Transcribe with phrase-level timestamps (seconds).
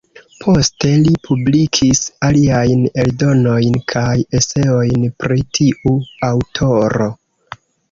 [0.43, 5.97] Poste li publikis aliajn eldonojn kaj eseojn pri tiu
[6.33, 7.13] aŭtoro.